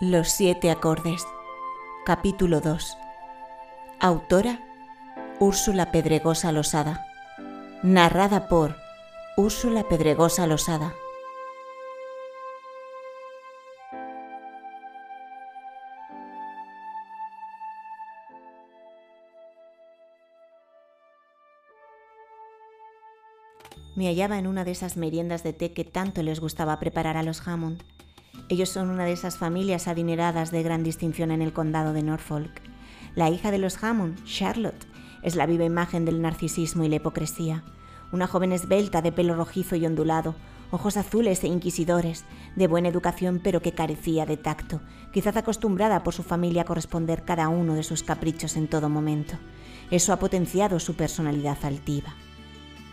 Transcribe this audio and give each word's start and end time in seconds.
Los 0.00 0.28
siete 0.28 0.70
acordes. 0.70 1.26
Capítulo 2.06 2.60
2. 2.60 2.96
Autora 3.98 4.60
Úrsula 5.40 5.90
Pedregosa 5.90 6.52
Losada. 6.52 7.04
Narrada 7.82 8.46
por 8.46 8.76
Úrsula 9.36 9.88
Pedregosa 9.88 10.46
Losada. 10.46 10.94
Me 23.96 24.06
hallaba 24.06 24.38
en 24.38 24.46
una 24.46 24.62
de 24.62 24.70
esas 24.70 24.96
meriendas 24.96 25.42
de 25.42 25.52
té 25.52 25.72
que 25.72 25.82
tanto 25.82 26.22
les 26.22 26.38
gustaba 26.38 26.78
preparar 26.78 27.16
a 27.16 27.24
los 27.24 27.48
Hammond. 27.48 27.82
Ellos 28.50 28.70
son 28.70 28.88
una 28.88 29.04
de 29.04 29.12
esas 29.12 29.36
familias 29.36 29.88
adineradas 29.88 30.50
de 30.50 30.62
gran 30.62 30.82
distinción 30.82 31.30
en 31.30 31.42
el 31.42 31.52
condado 31.52 31.92
de 31.92 32.02
Norfolk. 32.02 32.62
La 33.14 33.28
hija 33.28 33.50
de 33.50 33.58
los 33.58 33.82
Hammond, 33.82 34.24
Charlotte, 34.24 34.86
es 35.22 35.36
la 35.36 35.44
viva 35.44 35.64
imagen 35.64 36.06
del 36.06 36.22
narcisismo 36.22 36.84
y 36.84 36.88
la 36.88 36.96
hipocresía. 36.96 37.62
Una 38.10 38.26
joven 38.26 38.52
esbelta 38.52 39.02
de 39.02 39.12
pelo 39.12 39.34
rojizo 39.34 39.76
y 39.76 39.84
ondulado, 39.84 40.34
ojos 40.70 40.96
azules 40.96 41.44
e 41.44 41.48
inquisidores, 41.48 42.24
de 42.56 42.66
buena 42.68 42.88
educación 42.88 43.38
pero 43.42 43.60
que 43.60 43.72
carecía 43.72 44.24
de 44.24 44.38
tacto, 44.38 44.80
quizás 45.12 45.36
acostumbrada 45.36 46.02
por 46.02 46.14
su 46.14 46.22
familia 46.22 46.62
a 46.62 46.64
corresponder 46.64 47.24
cada 47.24 47.50
uno 47.50 47.74
de 47.74 47.82
sus 47.82 48.02
caprichos 48.02 48.56
en 48.56 48.66
todo 48.66 48.88
momento. 48.88 49.36
Eso 49.90 50.14
ha 50.14 50.18
potenciado 50.18 50.80
su 50.80 50.94
personalidad 50.94 51.58
altiva. 51.64 52.14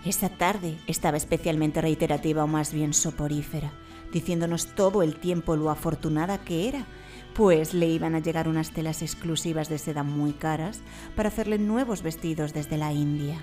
Esa 0.04 0.28
tarde 0.28 0.78
estaba 0.86 1.16
especialmente 1.16 1.80
reiterativa 1.80 2.44
o 2.44 2.48
más 2.48 2.74
bien 2.74 2.94
soporífera, 2.94 3.72
diciéndonos 4.16 4.68
todo 4.76 5.04
el 5.04 5.18
tiempo 5.18 5.58
lo 5.58 5.70
afortunada 5.70 6.38
que 6.38 6.70
era, 6.70 6.86
pues 7.34 7.74
le 7.74 7.88
iban 7.88 8.16
a 8.16 8.20
llegar 8.20 8.48
unas 8.48 8.72
telas 8.72 9.02
exclusivas 9.02 9.68
de 9.68 9.78
seda 9.78 10.04
muy 10.04 10.32
caras 10.32 10.80
para 11.18 11.28
hacerle 11.28 11.58
nuevos 11.60 12.02
vestidos 12.02 12.54
desde 12.54 12.78
la 12.78 12.94
India. 12.94 13.38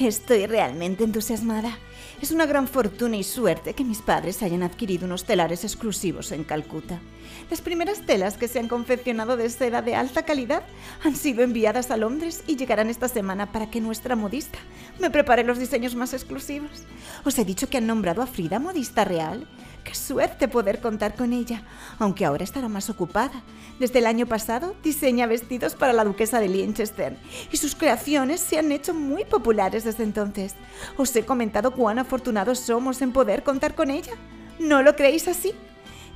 Estoy 0.00 0.46
realmente 0.46 1.04
entusiasmada. 1.04 1.78
Es 2.20 2.32
una 2.32 2.46
gran 2.46 2.66
fortuna 2.66 3.16
y 3.16 3.22
suerte 3.22 3.74
que 3.74 3.84
mis 3.84 4.02
padres 4.02 4.42
hayan 4.42 4.64
adquirido 4.64 5.06
unos 5.06 5.24
telares 5.24 5.62
exclusivos 5.62 6.32
en 6.32 6.42
Calcuta. 6.42 7.00
Las 7.48 7.60
primeras 7.60 8.00
telas 8.00 8.36
que 8.36 8.48
se 8.48 8.58
han 8.58 8.66
confeccionado 8.66 9.36
de 9.36 9.48
seda 9.50 9.82
de 9.82 9.94
alta 9.94 10.24
calidad 10.24 10.64
han 11.04 11.14
sido 11.14 11.44
enviadas 11.44 11.92
a 11.92 11.96
Londres 11.96 12.42
y 12.48 12.56
llegarán 12.56 12.90
esta 12.90 13.08
semana 13.08 13.52
para 13.52 13.70
que 13.70 13.80
nuestra 13.80 14.16
modista 14.16 14.58
me 14.98 15.10
prepare 15.10 15.44
los 15.44 15.58
diseños 15.58 15.94
más 15.94 16.12
exclusivos. 16.12 16.84
Os 17.24 17.38
he 17.38 17.44
dicho 17.44 17.68
que 17.68 17.76
han 17.76 17.86
nombrado 17.86 18.20
a 18.22 18.26
Frida 18.26 18.58
modista 18.58 19.04
real. 19.04 19.46
Qué 19.84 19.94
suerte 19.94 20.48
poder 20.48 20.80
contar 20.80 21.14
con 21.14 21.34
ella, 21.34 21.62
aunque 21.98 22.24
ahora 22.24 22.42
estará 22.42 22.68
más 22.70 22.88
ocupada. 22.88 23.42
Desde 23.78 23.98
el 23.98 24.06
año 24.06 24.24
pasado 24.24 24.74
diseña 24.82 25.26
vestidos 25.26 25.74
para 25.74 25.92
la 25.92 26.04
duquesa 26.04 26.40
de 26.40 26.48
Liechtenstein 26.48 27.18
y 27.52 27.56
sus 27.58 27.74
creaciones 27.74 28.40
se 28.40 28.58
han 28.58 28.72
hecho 28.72 28.94
muy 28.94 29.26
populares 29.26 29.84
desde 29.84 30.04
entonces. 30.04 30.54
Os 30.96 31.14
he 31.14 31.26
comentado 31.26 31.72
cuán 31.72 31.98
afortunados 31.98 32.60
somos 32.60 33.02
en 33.02 33.12
poder 33.12 33.42
contar 33.42 33.74
con 33.74 33.90
ella. 33.90 34.14
¿No 34.58 34.82
lo 34.82 34.96
creéis 34.96 35.28
así? 35.28 35.52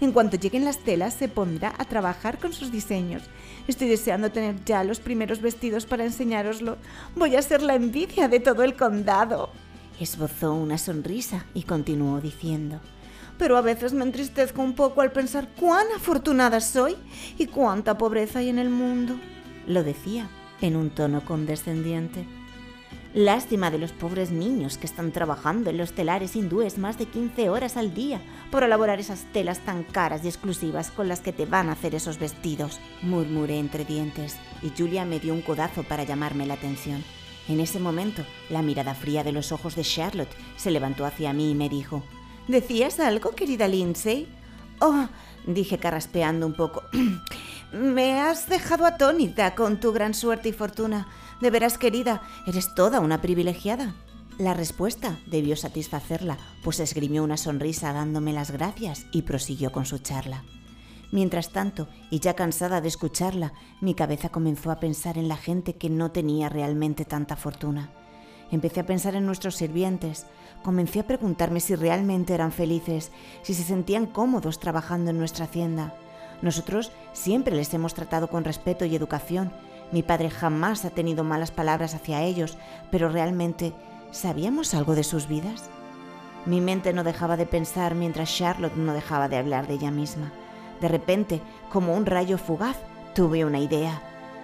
En 0.00 0.12
cuanto 0.12 0.38
lleguen 0.38 0.64
las 0.64 0.78
telas, 0.78 1.12
se 1.12 1.28
pondrá 1.28 1.74
a 1.76 1.84
trabajar 1.84 2.38
con 2.38 2.54
sus 2.54 2.72
diseños. 2.72 3.24
Estoy 3.66 3.88
deseando 3.88 4.30
tener 4.30 4.64
ya 4.64 4.82
los 4.82 5.00
primeros 5.00 5.42
vestidos 5.42 5.84
para 5.84 6.04
enseñároslo. 6.04 6.78
Voy 7.16 7.36
a 7.36 7.42
ser 7.42 7.62
la 7.62 7.74
envidia 7.74 8.28
de 8.28 8.40
todo 8.40 8.62
el 8.62 8.76
condado. 8.76 9.50
Esbozó 10.00 10.54
una 10.54 10.78
sonrisa 10.78 11.44
y 11.52 11.64
continuó 11.64 12.20
diciendo 12.20 12.80
pero 13.38 13.56
a 13.56 13.62
veces 13.62 13.92
me 13.92 14.04
entristezco 14.04 14.62
un 14.62 14.74
poco 14.74 15.00
al 15.00 15.12
pensar 15.12 15.48
cuán 15.58 15.86
afortunada 15.96 16.60
soy 16.60 16.96
y 17.38 17.46
cuánta 17.46 17.96
pobreza 17.96 18.40
hay 18.40 18.48
en 18.48 18.58
el 18.58 18.70
mundo. 18.70 19.14
Lo 19.66 19.84
decía 19.84 20.28
en 20.60 20.76
un 20.76 20.90
tono 20.90 21.24
condescendiente. 21.24 22.26
Lástima 23.14 23.70
de 23.70 23.78
los 23.78 23.92
pobres 23.92 24.30
niños 24.30 24.76
que 24.76 24.86
están 24.86 25.12
trabajando 25.12 25.70
en 25.70 25.78
los 25.78 25.92
telares 25.92 26.36
hindúes 26.36 26.76
más 26.76 26.98
de 26.98 27.06
15 27.06 27.48
horas 27.48 27.76
al 27.76 27.94
día 27.94 28.20
por 28.50 28.62
elaborar 28.62 29.00
esas 29.00 29.24
telas 29.32 29.60
tan 29.60 29.82
caras 29.82 30.24
y 30.24 30.28
exclusivas 30.28 30.90
con 30.90 31.08
las 31.08 31.20
que 31.20 31.32
te 31.32 31.46
van 31.46 31.70
a 31.70 31.72
hacer 31.72 31.94
esos 31.94 32.18
vestidos, 32.18 32.80
murmuré 33.00 33.58
entre 33.58 33.86
dientes, 33.86 34.36
y 34.62 34.70
Julia 34.76 35.06
me 35.06 35.20
dio 35.20 35.32
un 35.32 35.40
codazo 35.40 35.84
para 35.84 36.04
llamarme 36.04 36.44
la 36.44 36.54
atención. 36.54 37.02
En 37.48 37.60
ese 37.60 37.80
momento, 37.80 38.22
la 38.50 38.60
mirada 38.60 38.94
fría 38.94 39.24
de 39.24 39.32
los 39.32 39.52
ojos 39.52 39.74
de 39.74 39.82
Charlotte 39.82 40.36
se 40.56 40.70
levantó 40.70 41.06
hacia 41.06 41.32
mí 41.32 41.52
y 41.52 41.54
me 41.54 41.70
dijo, 41.70 42.02
¿Decías 42.48 42.98
algo, 42.98 43.32
querida 43.32 43.68
Lindsay? 43.68 44.26
Oh, 44.80 45.06
dije 45.46 45.78
carraspeando 45.78 46.46
un 46.46 46.54
poco. 46.54 46.82
Me 47.72 48.18
has 48.18 48.48
dejado 48.48 48.86
atónita 48.86 49.54
con 49.54 49.78
tu 49.78 49.92
gran 49.92 50.14
suerte 50.14 50.48
y 50.48 50.52
fortuna. 50.52 51.08
De 51.42 51.50
veras, 51.50 51.76
querida, 51.76 52.22
eres 52.46 52.74
toda 52.74 53.00
una 53.00 53.20
privilegiada. 53.20 53.94
La 54.38 54.54
respuesta 54.54 55.18
debió 55.26 55.56
satisfacerla, 55.56 56.38
pues 56.64 56.80
esgrimió 56.80 57.22
una 57.22 57.36
sonrisa 57.36 57.92
dándome 57.92 58.32
las 58.32 58.50
gracias 58.50 59.04
y 59.12 59.22
prosiguió 59.22 59.70
con 59.70 59.84
su 59.84 59.98
charla. 59.98 60.42
Mientras 61.12 61.50
tanto, 61.50 61.86
y 62.10 62.20
ya 62.20 62.34
cansada 62.34 62.80
de 62.80 62.88
escucharla, 62.88 63.52
mi 63.82 63.94
cabeza 63.94 64.30
comenzó 64.30 64.70
a 64.70 64.80
pensar 64.80 65.18
en 65.18 65.28
la 65.28 65.36
gente 65.36 65.76
que 65.76 65.90
no 65.90 66.12
tenía 66.12 66.48
realmente 66.48 67.04
tanta 67.04 67.36
fortuna. 67.36 67.92
Empecé 68.50 68.80
a 68.80 68.86
pensar 68.86 69.14
en 69.14 69.26
nuestros 69.26 69.56
sirvientes, 69.56 70.26
comencé 70.62 71.00
a 71.00 71.06
preguntarme 71.06 71.60
si 71.60 71.74
realmente 71.74 72.34
eran 72.34 72.52
felices, 72.52 73.10
si 73.42 73.54
se 73.54 73.62
sentían 73.62 74.06
cómodos 74.06 74.58
trabajando 74.58 75.10
en 75.10 75.18
nuestra 75.18 75.44
hacienda. 75.44 75.94
Nosotros 76.40 76.92
siempre 77.12 77.54
les 77.54 77.72
hemos 77.74 77.94
tratado 77.94 78.28
con 78.28 78.44
respeto 78.44 78.84
y 78.84 78.94
educación. 78.94 79.52
Mi 79.92 80.02
padre 80.02 80.30
jamás 80.30 80.84
ha 80.84 80.90
tenido 80.90 81.24
malas 81.24 81.50
palabras 81.50 81.94
hacia 81.94 82.22
ellos, 82.22 82.56
pero 82.90 83.08
realmente, 83.08 83.72
¿sabíamos 84.12 84.74
algo 84.74 84.94
de 84.94 85.04
sus 85.04 85.28
vidas? 85.28 85.68
Mi 86.46 86.60
mente 86.60 86.92
no 86.92 87.04
dejaba 87.04 87.36
de 87.36 87.46
pensar 87.46 87.94
mientras 87.94 88.34
Charlotte 88.34 88.76
no 88.76 88.94
dejaba 88.94 89.28
de 89.28 89.36
hablar 89.36 89.66
de 89.66 89.74
ella 89.74 89.90
misma. 89.90 90.32
De 90.80 90.88
repente, 90.88 91.42
como 91.70 91.94
un 91.94 92.06
rayo 92.06 92.38
fugaz, 92.38 92.76
tuve 93.14 93.44
una 93.44 93.58
idea. 93.58 94.00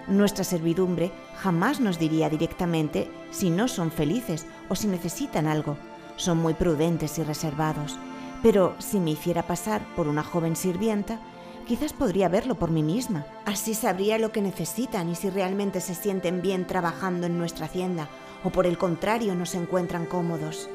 Nuestra 0.07 0.43
servidumbre 0.43 1.11
jamás 1.35 1.79
nos 1.79 1.97
diría 1.97 2.29
directamente 2.29 3.09
si 3.31 3.49
no 3.49 3.67
son 3.67 3.91
felices 3.91 4.45
o 4.69 4.75
si 4.75 4.87
necesitan 4.87 5.47
algo. 5.47 5.77
Son 6.15 6.37
muy 6.37 6.53
prudentes 6.53 7.17
y 7.17 7.23
reservados. 7.23 7.97
Pero 8.43 8.75
si 8.77 8.99
me 8.99 9.11
hiciera 9.11 9.47
pasar 9.47 9.81
por 9.95 10.07
una 10.07 10.23
joven 10.23 10.55
sirvienta, 10.55 11.19
quizás 11.67 11.93
podría 11.93 12.29
verlo 12.29 12.55
por 12.55 12.69
mí 12.69 12.83
misma. 12.83 13.25
Así 13.45 13.73
sabría 13.73 14.19
lo 14.19 14.31
que 14.31 14.41
necesitan 14.41 15.09
y 15.09 15.15
si 15.15 15.29
realmente 15.31 15.81
se 15.81 15.95
sienten 15.95 16.41
bien 16.41 16.67
trabajando 16.67 17.25
en 17.25 17.37
nuestra 17.39 17.65
hacienda 17.65 18.07
o 18.43 18.51
por 18.51 18.67
el 18.67 18.77
contrario 18.77 19.33
no 19.33 19.47
se 19.47 19.57
encuentran 19.57 20.05
cómodos. 20.05 20.69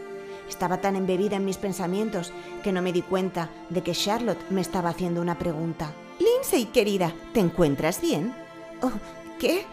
Estaba 0.48 0.80
tan 0.80 0.96
embebida 0.96 1.36
en 1.36 1.44
mis 1.44 1.58
pensamientos 1.58 2.32
que 2.64 2.72
no 2.72 2.82
me 2.82 2.92
di 2.92 3.02
cuenta 3.02 3.48
de 3.68 3.82
que 3.82 3.92
Charlotte 3.92 4.50
me 4.50 4.60
estaba 4.60 4.90
haciendo 4.90 5.20
una 5.20 5.38
pregunta. 5.38 5.92
Lindsay, 6.18 6.66
querida, 6.66 7.14
¿te 7.32 7.38
encuentras 7.38 8.00
bien? 8.00 8.34
Oh, 8.82 8.90
¿qué? 9.40 9.64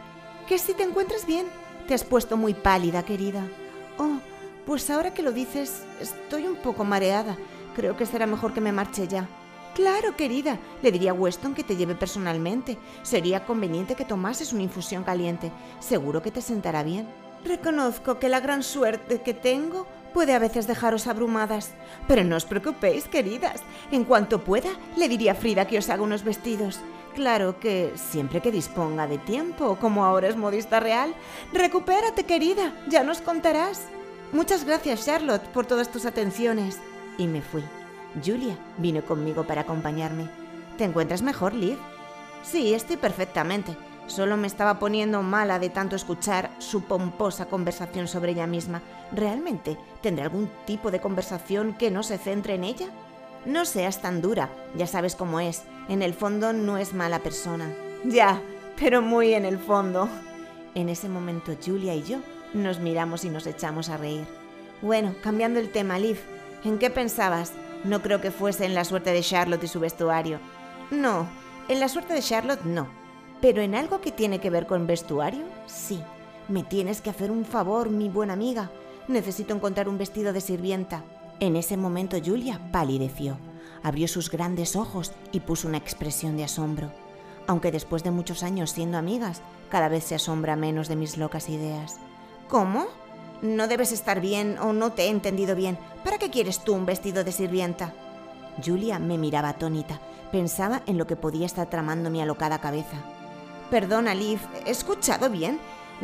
¿Que 0.47 0.57
si 0.57 0.73
te 0.73 0.83
encuentras 0.83 1.28
bien? 1.28 1.45
Te 1.88 1.94
has 1.94 2.05
puesto 2.05 2.38
muy 2.38 2.53
pálida, 2.53 3.03
querida. 3.03 3.45
Oh, 3.97 4.17
pues 4.66 4.89
ahora 4.89 5.13
que 5.13 5.22
lo 5.22 5.33
dices, 5.33 5.83
estoy 6.00 6.47
un 6.47 6.55
poco 6.55 6.85
mareada. 6.85 7.38
Creo 7.75 7.97
que 7.97 8.06
será 8.06 8.25
mejor 8.25 8.53
que 8.53 8.61
me 8.61 8.72
marche 8.72 9.07
ya. 9.07 9.27
Claro, 9.75 10.16
querida, 10.16 10.57
le 10.81 10.91
diría 10.91 11.11
a 11.11 11.13
Weston 11.13 11.53
que 11.53 11.66
te 11.66 11.75
lleve 11.75 11.95
personalmente. 11.95 12.77
Sería 13.03 13.45
conveniente 13.45 13.95
que 13.95 14.06
tomases 14.06 14.53
una 14.53 14.63
infusión 14.63 15.03
caliente. 15.03 15.51
Seguro 15.80 16.21
que 16.21 16.31
te 16.31 16.42
sentará 16.42 16.81
bien. 16.81 17.07
Reconozco 17.44 18.19
que 18.19 18.30
la 18.30 18.39
gran 18.39 18.63
suerte 18.63 19.21
que 19.21 19.33
tengo 19.33 19.86
puede 20.13 20.33
a 20.33 20.39
veces 20.39 20.65
dejaros 20.65 21.07
abrumadas. 21.07 21.74
Pero 22.07 22.24
no 22.24 22.38
os 22.38 22.45
preocupéis, 22.45 23.07
queridas. 23.09 23.62
En 23.92 24.06
cuanto 24.06 24.44
pueda, 24.44 24.69
le 24.95 25.09
diría 25.09 25.33
a 25.33 25.36
Frida 25.36 25.68
que 25.68 25.77
os 25.77 25.89
haga 25.89 26.03
unos 26.03 26.24
vestidos. 26.24 26.80
Claro 27.18 27.60
que 27.60 27.94
siempre 27.96 28.42
que 28.42 28.52
disponga 28.52 29.08
de 29.08 29.18
tiempo, 29.18 29.80
como 29.81 30.06
ahora 30.06 30.28
es 30.28 30.36
modista 30.36 30.80
real. 30.80 31.16
Recupérate, 31.52 32.25
querida, 32.25 32.75
ya 32.88 33.04
nos 33.04 33.22
contarás. 33.22 33.88
Muchas 34.31 34.66
gracias, 34.66 35.04
Charlotte, 35.04 35.42
por 35.48 35.66
todas 35.66 35.92
tus 35.92 36.06
atenciones. 36.06 36.78
Y 37.18 37.25
me 37.25 37.42
fui. 37.42 37.64
Julia 38.24 38.56
vino 38.78 39.04
conmigo 39.04 39.46
para 39.48 39.62
acompañarme. 39.62 40.30
¿Te 40.78 40.84
encuentras 40.84 41.24
mejor, 41.24 41.56
Liv? 41.56 41.80
Sí, 42.44 42.75
estoy 42.75 42.98
perfectamente. 42.98 43.75
Solo 44.06 44.38
me 44.38 44.46
estaba 44.46 44.78
poniendo 44.78 45.24
mala 45.24 45.58
de 45.58 45.72
tanto 45.72 45.96
escuchar 45.96 46.52
su 46.60 46.84
pomposa 46.84 47.48
conversación 47.48 48.08
sobre 48.08 48.34
ella 48.34 48.46
misma. 48.46 48.84
¿Realmente 49.12 49.75
tendré 50.04 50.24
algún 50.24 50.52
tipo 50.68 50.92
de 50.92 51.02
conversación 51.02 51.74
que 51.74 51.90
no 51.90 52.04
se 52.04 52.19
centre 52.19 52.54
en 52.54 52.64
ella? 52.64 52.90
No 53.44 53.66
seas 53.66 54.04
tan 54.04 54.22
dura, 54.22 54.52
ya 54.75 54.86
sabes 54.86 55.16
cómo 55.16 55.40
es. 55.40 55.64
En 55.89 56.01
el 56.01 56.13
fondo 56.13 56.54
no 56.54 56.78
es 56.78 56.94
mala 56.94 57.19
persona. 57.19 57.74
Ya, 58.04 58.42
pero 58.80 59.01
muy 59.01 59.34
en 59.34 59.45
el 59.45 59.57
fondo. 59.57 60.10
En 60.75 60.89
ese 60.89 61.10
momento 61.10 61.54
Julia 61.66 61.95
y 61.95 62.04
yo 62.04 62.19
nos 62.54 62.80
miramos 62.80 63.25
y 63.25 63.30
nos 63.30 63.48
echamos 63.48 63.89
a 63.89 63.98
reír. 63.98 64.25
Bueno, 64.81 65.16
cambiando 65.24 65.60
el 65.60 65.72
tema, 65.72 65.98
Liv, 65.98 66.19
¿en 66.63 66.78
qué 66.78 66.89
pensabas? 66.89 67.54
No 67.84 68.01
creo 68.01 68.22
que 68.22 68.31
fuese 68.31 68.66
en 68.66 68.75
la 68.75 68.84
suerte 68.84 69.12
de 69.12 69.22
Charlotte 69.22 69.63
y 69.63 69.68
su 69.68 69.80
vestuario. 69.80 70.39
No, 70.92 71.28
En 71.69 71.81
la 71.81 71.90
suerte 71.90 72.13
de 72.13 72.22
Charlotte 72.22 72.63
no, 72.63 72.88
pero 73.42 73.62
en 73.62 73.75
algo 73.75 74.00
que 74.00 74.13
tiene 74.13 74.40
que 74.40 74.50
ver 74.50 74.68
con 74.68 74.88
vestuario, 74.88 75.44
sí. 75.66 76.01
Me 76.48 76.63
tienes 76.63 77.01
que 77.01 77.10
hacer 77.10 77.30
un 77.30 77.44
favor, 77.44 77.90
mi 77.90 78.07
buena 78.07 78.31
amiga. 78.33 78.72
Necesito 79.10 79.54
encontrar 79.54 79.90
un 79.90 79.98
vestido 79.98 80.31
de 80.31 80.40
sirvienta. 80.40 81.04
En 81.42 81.57
ese 81.57 81.75
momento 81.75 82.18
Julia 82.24 82.62
palideció, 82.72 83.38
abrió 83.88 84.07
sus 84.07 84.30
grandes 84.30 84.75
ojos 84.75 85.13
y 85.31 85.39
puso 85.39 85.68
una 85.68 85.78
expresión 85.78 86.36
de 86.36 86.44
asombro. 86.44 86.92
Aunque 87.48 87.72
después 87.72 88.04
de 88.04 88.12
muchos 88.12 88.44
años 88.44 88.72
siendo 88.72 88.98
amigas, 88.98 89.42
cada 89.69 89.88
vez 89.88 90.04
se 90.04 90.16
asombra 90.16 90.56
menos 90.56 90.89
de 90.89 90.98
mis 90.98 91.18
locas 91.18 91.50
ideas. 91.50 91.98
¿Cómo? 92.50 92.88
No 93.42 93.68
debes 93.68 93.92
estar 93.92 94.19
bien 94.19 94.57
o 94.60 94.74
no 94.74 94.92
te 94.92 95.04
he 95.04 95.10
entendido 95.10 95.56
bien. 95.56 95.78
¿Para 96.04 96.18
qué 96.18 96.30
quieres 96.30 96.60
tú 96.63 96.74
un 96.74 96.86
vestido 96.86 97.24
de 97.24 97.31
sirvienta? 97.31 97.94
Julia 98.63 99.00
me 99.00 99.18
miraba 99.18 99.50
atónita. 99.50 100.01
Pensaba 100.31 100.81
en 100.86 100.98
lo 100.98 101.07
que 101.07 101.16
podía 101.16 101.45
estar 101.45 101.69
tramando 101.69 102.10
mi 102.10 102.22
alocada 102.22 102.60
cabeza. 102.60 102.98
Perdona, 103.69 104.13
Liv, 104.13 104.40
¿he 104.66 104.72
escuchado 104.72 105.30
bien? 105.30 105.60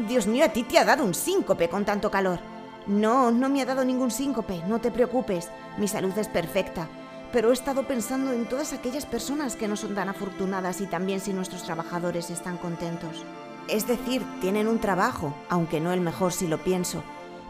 Dios 0.08 0.28
mío, 0.28 0.46
a 0.46 0.50
ti 0.50 0.64
te 0.64 0.80
ha 0.80 0.86
dado 0.86 1.04
un 1.04 1.14
síncope 1.14 1.68
con 1.68 1.84
tanto 1.84 2.10
calor. 2.10 2.40
No, 2.88 3.32
no 3.32 3.50
me 3.50 3.62
ha 3.62 3.66
dado 3.66 3.84
ningún 3.84 4.12
síncope, 4.12 4.62
no 4.68 4.80
te 4.80 4.92
preocupes. 4.92 5.50
Mi 5.78 5.88
salud 5.88 6.18
es 6.18 6.28
perfecta. 6.28 6.88
Pero 7.34 7.50
he 7.50 7.54
estado 7.54 7.88
pensando 7.88 8.32
en 8.32 8.46
todas 8.46 8.72
aquellas 8.72 9.08
personas 9.08 9.56
que 9.56 9.68
no 9.68 9.76
son 9.76 9.96
tan 9.96 10.08
afortunadas 10.08 10.80
y 10.80 10.86
también 10.86 11.20
si 11.20 11.34
nuestros 11.34 11.64
trabajadores 11.64 12.30
están 12.30 12.58
contentos. 12.58 13.26
Es 13.68 13.88
decir, 13.88 14.24
tienen 14.40 14.68
un 14.68 14.80
trabajo, 14.80 15.36
aunque 15.50 15.82
no 15.82 15.92
el 15.92 16.00
mejor 16.00 16.32
si 16.32 16.48
lo 16.48 16.60
pienso, 16.60 17.04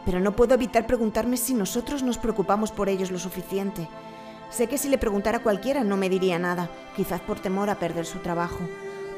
pero 0.06 0.20
no 0.20 0.34
puedo 0.34 0.54
evitar 0.54 0.86
preguntarme 0.86 1.36
si 1.36 1.54
nosotros 1.54 2.02
nos 2.02 2.18
preocupamos 2.18 2.72
por 2.72 2.88
ellos 2.88 3.10
lo 3.10 3.18
suficiente. 3.18 3.86
Sé 4.50 4.68
que 4.68 4.78
si 4.78 4.88
le 4.88 4.98
preguntara 4.98 5.38
a 5.38 5.42
cualquiera 5.42 5.84
no 5.84 5.96
me 5.96 6.08
diría 6.08 6.38
nada, 6.38 6.70
quizás 6.96 7.20
por 7.20 7.40
temor 7.40 7.68
a 7.68 7.78
perder 7.78 8.06
su 8.06 8.20
trabajo. 8.20 8.60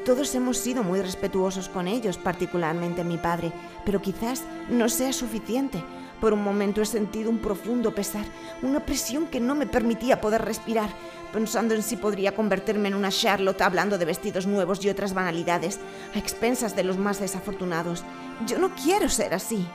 Todos 0.03 0.33
hemos 0.35 0.57
sido 0.57 0.83
muy 0.83 1.01
respetuosos 1.01 1.69
con 1.69 1.87
ellos, 1.87 2.17
particularmente 2.17 3.03
mi 3.03 3.17
padre, 3.17 3.51
pero 3.85 4.01
quizás 4.01 4.43
no 4.69 4.89
sea 4.89 5.13
suficiente. 5.13 5.83
Por 6.21 6.33
un 6.33 6.43
momento 6.43 6.81
he 6.81 6.85
sentido 6.85 7.29
un 7.29 7.37
profundo 7.37 7.93
pesar, 7.93 8.25
una 8.63 8.79
presión 8.79 9.27
que 9.27 9.39
no 9.39 9.53
me 9.53 9.67
permitía 9.67 10.19
poder 10.19 10.43
respirar, 10.43 10.89
pensando 11.31 11.75
en 11.75 11.83
si 11.83 11.95
podría 11.95 12.33
convertirme 12.33 12.87
en 12.87 12.95
una 12.95 13.09
Charlotte 13.09 13.61
hablando 13.61 13.97
de 13.97 14.05
vestidos 14.05 14.47
nuevos 14.47 14.83
y 14.83 14.89
otras 14.89 15.13
banalidades, 15.13 15.79
a 16.15 16.17
expensas 16.17 16.75
de 16.75 16.83
los 16.83 16.97
más 16.97 17.19
desafortunados. 17.19 18.03
Yo 18.47 18.57
no 18.57 18.73
quiero 18.73 19.09
ser 19.09 19.33
así. 19.33 19.67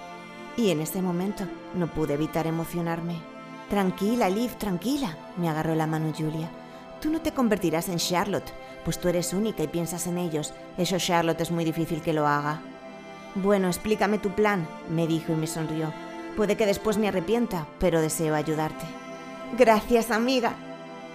Y 0.57 0.71
en 0.71 0.81
ese 0.81 1.01
momento 1.01 1.45
no 1.75 1.87
pude 1.87 2.15
evitar 2.15 2.47
emocionarme. 2.47 3.17
Tranquila, 3.71 4.29
Liv, 4.29 4.51
tranquila, 4.57 5.17
me 5.37 5.49
agarró 5.49 5.75
la 5.75 5.87
mano 5.87 6.13
Julia. 6.17 6.51
Tú 7.01 7.11
no 7.11 7.21
te 7.21 7.33
convertirás 7.33 7.89
en 7.89 7.99
Charlotte, 7.99 8.53
pues 8.85 9.01
tú 9.01 9.09
eres 9.09 9.33
única 9.33 9.63
y 9.63 9.69
piensas 9.69 10.07
en 10.07 10.19
ellos. 10.19 10.53
Eso 10.77 10.99
Charlotte 10.99 11.41
es 11.41 11.51
muy 11.51 11.65
difícil 11.65 12.03
que 12.03 12.13
lo 12.13 12.27
haga. 12.27 12.61
Bueno, 13.35 13.69
explícame 13.69 14.19
tu 14.19 14.31
plan, 14.31 14.69
me 14.91 15.07
dijo 15.07 15.33
y 15.33 15.37
me 15.37 15.47
sonrió. 15.47 15.93
Puede 16.37 16.57
que 16.57 16.67
después 16.67 16.99
me 16.99 17.09
arrepienta, 17.09 17.67
pero 17.79 18.01
deseo 18.01 18.35
ayudarte. 18.35 18.87
Gracias, 19.59 20.11
amiga. 20.11 20.55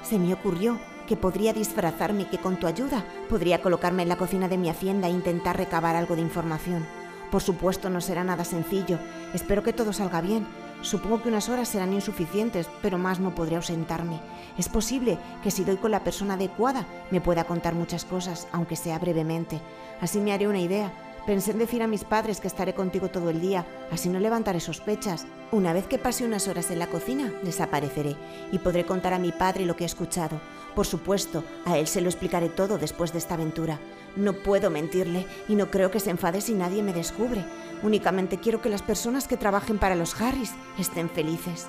Se 0.04 0.20
me 0.20 0.34
ocurrió 0.34 0.78
que 1.08 1.16
podría 1.16 1.54
disfrazarme 1.54 2.24
y 2.24 2.26
que 2.26 2.38
con 2.38 2.58
tu 2.58 2.68
ayuda 2.68 3.04
podría 3.30 3.62
colocarme 3.62 4.04
en 4.04 4.10
la 4.10 4.18
cocina 4.18 4.48
de 4.48 4.58
mi 4.58 4.70
hacienda 4.70 5.08
e 5.08 5.12
intentar 5.12 5.58
recabar 5.58 5.96
algo 5.96 6.16
de 6.16 6.22
información. 6.22 6.86
Por 7.32 7.42
supuesto 7.42 7.90
no 7.90 8.00
será 8.00 8.24
nada 8.24 8.46
sencillo. 8.46 9.00
Espero 9.34 9.64
que 9.64 9.74
todo 9.74 9.92
salga 9.92 10.22
bien. 10.22 10.46
Supongo 10.82 11.24
que 11.24 11.30
unas 11.30 11.50
horas 11.50 11.68
serán 11.68 11.94
insuficientes, 11.94 12.70
pero 12.84 13.00
más 13.00 13.20
no 13.20 13.34
podré 13.34 13.56
ausentarme. 13.56 14.20
Es 14.58 14.70
posible 14.70 15.18
que 15.42 15.50
si 15.50 15.64
doy 15.64 15.78
con 15.78 15.92
la 15.92 16.04
persona 16.04 16.36
adecuada 16.36 16.86
me 17.10 17.22
pueda 17.22 17.46
contar 17.46 17.74
muchas 17.74 18.06
cosas, 18.06 18.48
aunque 18.52 18.76
sea 18.76 19.00
brevemente. 19.00 19.60
Así 20.00 20.20
me 20.20 20.32
haré 20.32 20.48
una 20.48 20.60
idea. 20.60 20.94
Pensé 21.28 21.52
en 21.52 21.60
decir 21.60 21.84
a 21.84 21.88
mis 21.88 22.06
padres 22.06 22.40
que 22.40 22.48
estaré 22.48 22.74
contigo 22.74 23.10
todo 23.10 23.30
el 23.30 23.42
día, 23.42 23.66
así 23.92 24.08
no 24.08 24.18
levantaré 24.18 24.62
sospechas. 24.62 25.28
Una 25.52 25.74
vez 25.74 25.86
que 25.86 25.98
pase 25.98 26.24
unas 26.24 26.48
horas 26.48 26.72
en 26.72 26.80
la 26.80 26.88
cocina, 26.88 27.34
desapareceré 27.44 28.16
y 28.54 28.60
podré 28.60 28.86
contar 28.86 29.14
a 29.14 29.20
mi 29.20 29.34
padre 29.34 29.66
lo 29.66 29.76
que 29.76 29.84
he 29.84 29.88
escuchado. 29.88 30.40
Por 30.74 30.88
supuesto, 30.88 31.44
a 31.66 31.78
él 31.78 31.88
se 31.88 32.00
lo 32.00 32.08
explicaré 32.08 32.48
todo 32.48 32.78
después 32.78 33.12
de 33.12 33.18
esta 33.18 33.34
aventura. 33.34 33.78
No 34.16 34.32
puedo 34.32 34.70
mentirle 34.70 35.28
y 35.50 35.56
no 35.56 35.70
creo 35.70 35.92
que 35.92 36.00
se 36.00 36.12
enfade 36.12 36.40
si 36.40 36.54
nadie 36.54 36.82
me 36.82 36.94
descubre. 36.94 37.44
Únicamente 37.84 38.38
quiero 38.38 38.62
que 38.62 38.70
las 38.70 38.82
personas 38.82 39.28
que 39.28 39.36
trabajen 39.36 39.80
para 39.80 39.96
los 39.96 40.20
Harris 40.22 40.54
estén 40.80 41.10
felices. 41.10 41.68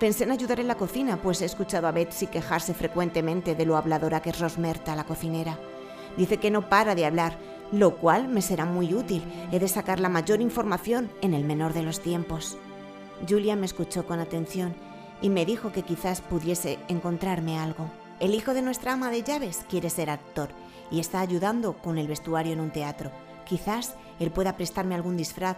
Pensé 0.00 0.24
en 0.24 0.32
ayudar 0.32 0.60
en 0.60 0.68
la 0.68 0.74
cocina, 0.74 1.16
pues 1.16 1.40
he 1.40 1.46
escuchado 1.46 1.86
a 1.86 1.92
Betsy 1.92 2.26
quejarse 2.26 2.74
frecuentemente 2.74 3.54
de 3.54 3.64
lo 3.64 3.78
habladora 3.78 4.20
que 4.20 4.28
es 4.28 4.38
Rosmerta, 4.38 4.94
la 4.94 5.04
cocinera. 5.04 5.58
Dice 6.18 6.36
que 6.36 6.50
no 6.50 6.68
para 6.68 6.94
de 6.94 7.06
hablar, 7.06 7.38
lo 7.72 7.96
cual 7.96 8.28
me 8.28 8.42
será 8.42 8.66
muy 8.66 8.94
útil. 8.94 9.22
He 9.50 9.58
de 9.58 9.66
sacar 9.66 9.98
la 9.98 10.10
mayor 10.10 10.40
información 10.40 11.10
en 11.22 11.34
el 11.34 11.44
menor 11.44 11.72
de 11.72 11.82
los 11.82 12.00
tiempos. 12.00 12.58
Julia 13.28 13.56
me 13.56 13.66
escuchó 13.66 14.06
con 14.06 14.20
atención 14.20 14.74
y 15.22 15.30
me 15.30 15.46
dijo 15.46 15.72
que 15.72 15.82
quizás 15.82 16.20
pudiese 16.20 16.78
encontrarme 16.88 17.58
algo. 17.58 17.90
El 18.20 18.34
hijo 18.34 18.54
de 18.54 18.62
nuestra 18.62 18.92
ama 18.92 19.10
de 19.10 19.22
llaves 19.22 19.64
quiere 19.68 19.90
ser 19.90 20.10
actor 20.10 20.50
y 20.90 21.00
está 21.00 21.20
ayudando 21.20 21.74
con 21.78 21.98
el 21.98 22.06
vestuario 22.06 22.52
en 22.52 22.60
un 22.60 22.70
teatro. 22.70 23.10
Quizás 23.46 23.94
él 24.20 24.30
pueda 24.30 24.56
prestarme 24.56 24.94
algún 24.94 25.16
disfraz, 25.16 25.56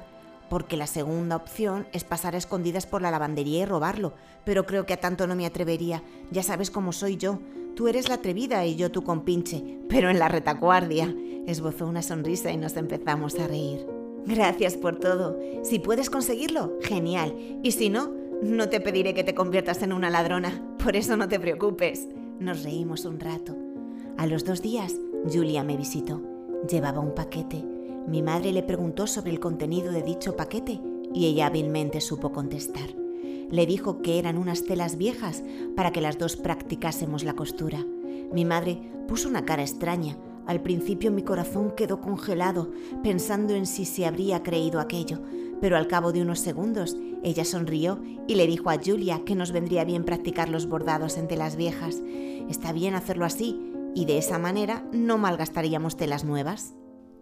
porque 0.49 0.77
la 0.77 0.87
segunda 0.87 1.37
opción 1.37 1.89
es 1.93 2.05
pasar 2.05 2.35
a 2.35 2.39
escondidas 2.39 2.87
por 2.87 3.03
la 3.03 3.11
lavandería 3.11 3.63
y 3.63 3.65
robarlo, 3.65 4.15
pero 4.45 4.67
creo 4.67 4.87
que 4.87 4.93
a 4.93 5.01
tanto 5.01 5.27
no 5.27 5.35
me 5.35 5.47
atrevería. 5.47 6.03
Ya 6.31 6.43
sabes 6.43 6.71
cómo 6.71 6.93
soy 6.93 7.17
yo. 7.17 7.41
Tú 7.75 7.89
eres 7.89 8.09
la 8.09 8.17
atrevida 8.17 8.65
y 8.65 8.77
yo 8.77 8.93
tu 8.93 9.03
compinche, 9.03 9.81
pero 9.89 10.11
en 10.11 10.19
la 10.19 10.29
retaguardia. 10.29 11.13
Esbozó 11.47 11.87
una 11.87 12.03
sonrisa 12.03 12.51
y 12.51 12.57
nos 12.57 12.77
empezamos 12.77 13.39
a 13.39 13.47
reír. 13.47 13.87
Gracias 14.27 14.77
por 14.77 14.97
todo. 14.97 15.39
Si 15.63 15.79
puedes 15.79 16.09
conseguirlo, 16.09 16.79
genial. 16.83 17.35
Y 17.63 17.73
si 17.73 17.91
no, 17.91 18.13
no 18.43 18.69
te 18.69 18.81
pediré 18.81 19.15
que 19.15 19.25
te 19.25 19.35
conviertas 19.35 19.83
en 19.83 19.93
una 19.93 20.11
ladrona. 20.11 20.63
Por 20.83 20.97
eso 20.97 21.17
no 21.17 21.29
te 21.29 21.39
preocupes. 21.39 22.09
Nos 22.41 22.63
reímos 22.63 23.05
un 23.05 23.21
rato. 23.21 23.57
A 24.17 24.27
los 24.27 24.45
dos 24.45 24.63
días, 24.63 24.95
Julia 25.31 25.63
me 25.65 25.77
visitó. 25.77 26.23
Llevaba 26.71 27.01
un 27.01 27.15
paquete. 27.15 27.65
Mi 28.07 28.23
madre 28.23 28.53
le 28.53 28.63
preguntó 28.63 29.07
sobre 29.07 29.31
el 29.31 29.41
contenido 29.41 29.93
de 29.93 30.03
dicho 30.03 30.37
paquete 30.37 30.81
y 31.13 31.27
ella 31.27 31.47
hábilmente 31.47 32.01
supo 32.01 32.33
contestar. 32.33 32.95
Le 33.51 33.67
dijo 33.67 34.03
que 34.03 34.19
eran 34.19 34.37
unas 34.37 34.65
telas 34.65 34.97
viejas 34.97 35.43
para 35.77 35.93
que 35.93 36.01
las 36.01 36.19
dos 36.19 36.37
practicásemos 36.37 37.25
la 37.25 37.35
costura. 37.35 37.85
Mi 38.33 38.45
madre 38.45 38.79
puso 39.07 39.29
una 39.29 39.45
cara 39.45 39.63
extraña. 39.63 40.17
Al 40.47 40.61
principio 40.61 41.11
mi 41.11 41.23
corazón 41.23 41.71
quedó 41.71 42.01
congelado, 42.01 42.71
pensando 43.03 43.55
en 43.55 43.67
si 43.67 43.85
se 43.85 44.07
habría 44.07 44.43
creído 44.43 44.81
aquello, 44.81 45.21
pero 45.61 45.77
al 45.77 45.87
cabo 45.87 46.13
de 46.13 46.23
unos 46.23 46.41
segundos 46.41 46.97
ella 47.23 47.45
sonrió 47.45 48.03
y 48.27 48.35
le 48.35 48.47
dijo 48.47 48.69
a 48.69 48.79
Julia 48.85 49.23
que 49.25 49.35
nos 49.35 49.53
vendría 49.53 49.85
bien 49.85 50.05
practicar 50.05 50.51
los 50.51 50.67
bordados 50.67 51.17
en 51.17 51.27
telas 51.27 51.57
viejas. 51.57 52.03
Está 52.51 52.73
bien 52.73 52.95
hacerlo 52.95 53.25
así, 53.25 53.73
y 53.95 54.05
de 54.05 54.19
esa 54.19 54.39
manera 54.39 54.85
no 54.93 55.17
malgastaríamos 55.17 55.97
telas 55.97 56.25
nuevas. 56.25 56.75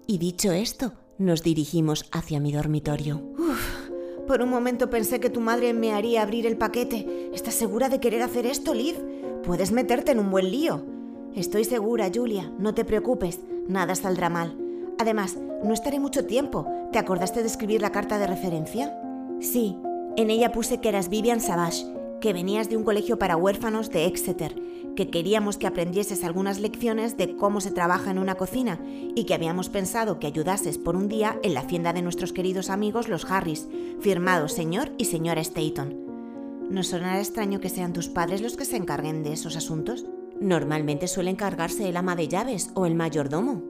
Y 0.07 0.19
dicho 0.19 0.51
esto, 0.51 0.95
nos 1.19 1.45
dirigimos 1.45 2.09
hacia 2.11 2.41
mi 2.41 2.51
dormitorio. 2.51 3.23
Uf, 3.39 3.91
por 4.27 4.43
un 4.43 4.49
momento 4.49 4.91
pensé 4.91 5.21
que 5.21 5.31
tu 5.31 5.41
madre 5.41 5.73
me 5.73 5.93
haría 5.93 6.23
abrir 6.23 6.47
el 6.47 6.57
paquete. 6.57 7.31
¿Estás 7.33 7.55
segura 7.55 7.89
de 7.89 8.01
querer 8.01 8.23
hacer 8.23 8.47
esto, 8.47 8.75
Liv? 8.75 8.97
Puedes 9.45 9.71
meterte 9.71 10.13
en 10.13 10.19
un 10.19 10.31
buen 10.31 10.51
lío. 10.51 10.85
Estoy 11.35 11.65
segura, 11.65 12.11
Julia, 12.15 12.53
no 12.59 12.75
te 12.75 12.85
preocupes, 12.85 13.41
nada 13.69 13.95
saldrá 13.95 14.29
mal. 14.29 14.57
Además, 14.99 15.39
no 15.65 15.73
estaré 15.73 15.99
mucho 15.99 16.27
tiempo. 16.27 16.67
¿Te 16.93 16.99
acordaste 16.99 17.41
de 17.41 17.49
escribir 17.49 17.81
la 17.81 17.93
carta 17.93 18.19
de 18.19 18.27
referencia? 18.27 18.99
Sí, 19.41 19.77
en 20.17 20.31
ella 20.31 20.53
puse 20.53 20.81
que 20.81 20.89
eras 20.89 21.09
Vivian 21.09 21.41
Savage, 21.41 21.87
que 22.21 22.33
venías 22.33 22.69
de 22.69 22.77
un 22.77 22.85
colegio 22.85 23.19
para 23.19 23.37
huérfanos 23.37 23.91
de 23.91 24.07
Exeter 24.07 24.55
que 24.95 25.11
queríamos 25.11 25.57
que 25.57 25.67
aprendieses 25.67 26.25
algunas 26.25 26.61
lecciones 26.61 27.17
de 27.17 27.37
cómo 27.37 27.61
se 27.61 27.71
trabaja 27.71 28.11
en 28.11 28.19
una 28.19 28.35
cocina 28.35 28.79
y 29.15 29.25
que 29.25 29.35
habíamos 29.35 29.69
pensado 29.69 30.19
que 30.19 30.27
ayudases 30.27 30.79
por 30.79 30.97
un 30.97 31.09
día 31.09 31.39
en 31.43 31.55
la 31.55 31.61
hacienda 31.61 31.93
de 31.93 32.03
nuestros 32.03 32.33
queridos 32.33 32.71
amigos 32.71 33.09
los 33.09 33.25
Harris, 33.31 33.69
firmados 34.01 34.53
señor 34.53 34.93
y 34.99 35.07
señora 35.07 35.41
Staton. 35.41 35.97
¿No 36.71 36.83
sonará 36.83 37.19
extraño 37.19 37.61
que 37.61 37.69
sean 37.69 37.93
tus 37.93 38.09
padres 38.09 38.41
los 38.41 38.57
que 38.57 38.65
se 38.65 38.77
encarguen 38.77 39.23
de 39.23 39.33
esos 39.33 39.57
asuntos? 39.57 40.07
Normalmente 40.41 41.09
suele 41.09 41.31
encargarse 41.31 41.89
el 41.89 41.97
ama 41.97 42.17
de 42.17 42.29
llaves 42.29 42.71
o 42.75 42.87
el 42.87 42.95
mayordomo. 42.95 43.63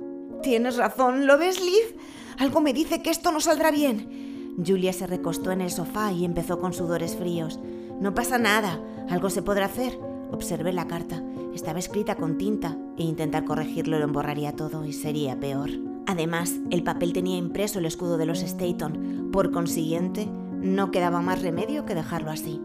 Tienes 0.42 0.76
razón, 0.76 1.26
¿lo 1.26 1.38
ves, 1.38 1.60
Liv? 1.60 1.96
Algo 2.38 2.60
me 2.60 2.72
dice 2.72 3.02
que 3.02 3.10
esto 3.10 3.30
no 3.30 3.40
saldrá 3.40 3.70
bien. 3.70 4.54
Julia 4.64 4.92
se 4.92 5.06
recostó 5.06 5.50
en 5.52 5.60
el 5.60 5.70
sofá 5.70 6.12
y 6.12 6.24
empezó 6.24 6.58
con 6.58 6.72
sudores 6.72 7.16
fríos. 7.16 7.60
No 8.00 8.14
pasa 8.14 8.38
nada, 8.38 8.80
algo 9.08 9.30
se 9.30 9.42
podrá 9.42 9.66
hacer. 9.66 9.98
Observé 10.30 10.72
la 10.72 10.86
carta. 10.86 11.22
Estaba 11.54 11.78
escrita 11.78 12.16
con 12.16 12.38
tinta 12.38 12.76
e 12.96 13.02
intentar 13.02 13.44
corregirlo 13.44 13.98
lo 13.98 14.04
emborraría 14.04 14.56
todo 14.56 14.84
y 14.84 14.92
sería 14.92 15.38
peor. 15.38 15.70
Además, 16.06 16.54
el 16.70 16.82
papel 16.82 17.12
tenía 17.12 17.36
impreso 17.36 17.78
el 17.78 17.86
escudo 17.86 18.16
de 18.16 18.26
los 18.26 18.42
Staton. 18.42 19.28
Por 19.32 19.52
consiguiente, 19.52 20.26
no 20.26 20.90
quedaba 20.90 21.20
más 21.20 21.42
remedio 21.42 21.84
que 21.84 21.94
dejarlo 21.94 22.30
así. 22.30 22.60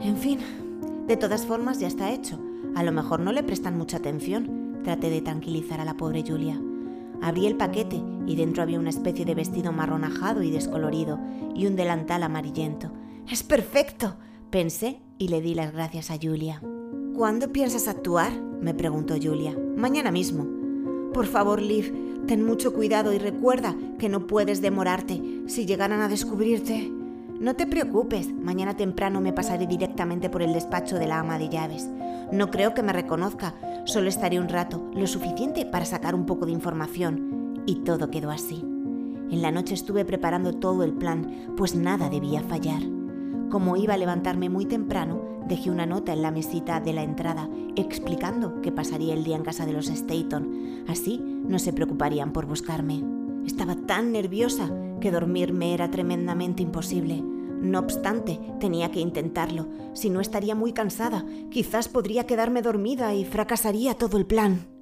En 0.00 0.16
fin, 0.16 0.38
de 1.06 1.16
todas 1.16 1.46
formas 1.46 1.78
ya 1.78 1.86
está 1.86 2.10
hecho. 2.10 2.38
A 2.74 2.82
lo 2.82 2.92
mejor 2.92 3.20
no 3.20 3.32
le 3.32 3.42
prestan 3.42 3.76
mucha 3.76 3.98
atención. 3.98 4.80
Traté 4.84 5.10
de 5.10 5.20
tranquilizar 5.20 5.80
a 5.80 5.84
la 5.84 5.96
pobre 5.96 6.24
Julia. 6.26 6.60
Abrí 7.20 7.46
el 7.46 7.56
paquete 7.56 8.00
y 8.26 8.36
dentro 8.36 8.62
había 8.62 8.78
una 8.78 8.90
especie 8.90 9.24
de 9.24 9.34
vestido 9.34 9.72
marronajado 9.72 10.42
y 10.42 10.50
descolorido 10.50 11.18
y 11.54 11.66
un 11.66 11.76
delantal 11.76 12.22
amarillento. 12.22 12.92
¡Es 13.28 13.42
perfecto! 13.42 14.16
pensé 14.50 15.00
y 15.18 15.28
le 15.28 15.40
di 15.40 15.54
las 15.54 15.72
gracias 15.72 16.10
a 16.10 16.16
Julia. 16.20 16.62
¿Cuándo 17.14 17.52
piensas 17.52 17.88
actuar? 17.88 18.32
me 18.60 18.74
preguntó 18.74 19.14
Julia. 19.20 19.56
Mañana 19.76 20.10
mismo. 20.10 20.46
Por 21.12 21.26
favor, 21.26 21.60
Liv, 21.60 21.92
ten 22.26 22.44
mucho 22.44 22.72
cuidado 22.72 23.12
y 23.12 23.18
recuerda 23.18 23.74
que 23.98 24.08
no 24.08 24.26
puedes 24.26 24.60
demorarte. 24.60 25.42
Si 25.46 25.66
llegaran 25.66 26.00
a 26.00 26.08
descubrirte... 26.08 26.92
No 27.40 27.54
te 27.54 27.68
preocupes, 27.68 28.32
mañana 28.34 28.76
temprano 28.76 29.20
me 29.20 29.32
pasaré 29.32 29.68
directamente 29.68 30.28
por 30.28 30.42
el 30.42 30.52
despacho 30.52 30.98
de 30.98 31.06
la 31.06 31.20
ama 31.20 31.38
de 31.38 31.48
llaves. 31.48 31.88
No 32.32 32.50
creo 32.50 32.74
que 32.74 32.82
me 32.82 32.92
reconozca, 32.92 33.54
solo 33.84 34.08
estaré 34.08 34.40
un 34.40 34.48
rato, 34.48 34.90
lo 34.92 35.06
suficiente 35.06 35.64
para 35.64 35.84
sacar 35.84 36.16
un 36.16 36.26
poco 36.26 36.46
de 36.46 36.52
información. 36.52 37.62
Y 37.64 37.76
todo 37.76 38.10
quedó 38.10 38.32
así. 38.32 38.64
En 39.30 39.40
la 39.40 39.52
noche 39.52 39.74
estuve 39.74 40.04
preparando 40.04 40.52
todo 40.52 40.82
el 40.82 40.94
plan, 40.94 41.54
pues 41.56 41.76
nada 41.76 42.10
debía 42.10 42.42
fallar. 42.42 42.82
Como 43.50 43.76
iba 43.76 43.94
a 43.94 43.98
levantarme 43.98 44.48
muy 44.48 44.66
temprano, 44.66 45.22
dejé 45.46 45.70
una 45.70 45.86
nota 45.86 46.12
en 46.12 46.22
la 46.22 46.32
mesita 46.32 46.80
de 46.80 46.92
la 46.92 47.04
entrada 47.04 47.48
explicando 47.76 48.60
que 48.62 48.72
pasaría 48.72 49.14
el 49.14 49.22
día 49.22 49.36
en 49.36 49.44
casa 49.44 49.64
de 49.64 49.74
los 49.74 49.88
Staton. 49.88 50.84
Así 50.88 51.22
no 51.46 51.60
se 51.60 51.72
preocuparían 51.72 52.32
por 52.32 52.46
buscarme. 52.46 53.04
Estaba 53.46 53.76
tan 53.76 54.10
nerviosa 54.10 54.68
que 55.00 55.10
dormirme 55.10 55.74
era 55.74 55.90
tremendamente 55.90 56.62
imposible. 56.62 57.22
No 57.22 57.80
obstante, 57.80 58.38
tenía 58.60 58.90
que 58.90 59.00
intentarlo. 59.00 59.68
Si 59.94 60.10
no 60.10 60.20
estaría 60.20 60.54
muy 60.54 60.72
cansada, 60.72 61.24
quizás 61.50 61.88
podría 61.88 62.26
quedarme 62.26 62.62
dormida 62.62 63.14
y 63.14 63.24
fracasaría 63.24 63.94
todo 63.94 64.16
el 64.16 64.26
plan. 64.26 64.77